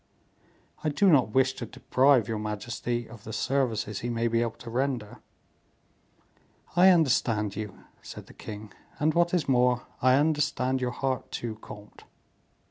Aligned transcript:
I 0.83 0.89
do 0.89 1.11
not 1.11 1.29
wish 1.35 1.53
to 1.53 1.67
deprive 1.67 2.27
your 2.27 2.39
majesty 2.39 3.07
of 3.07 3.23
the 3.23 3.31
services 3.31 3.99
he 3.99 4.09
may 4.09 4.27
be 4.27 4.41
able 4.41 4.57
to 4.57 4.71
render." 4.71 5.19
"I 6.75 6.89
understand 6.89 7.55
you," 7.55 7.83
said 8.01 8.25
the 8.25 8.33
king; 8.33 8.73
"and 8.99 9.13
what 9.13 9.31
is 9.31 9.47
more, 9.47 9.83
I 10.01 10.15
understand 10.15 10.81
your 10.81 10.89
heart, 10.89 11.29
too, 11.31 11.57
comte." 11.61 12.05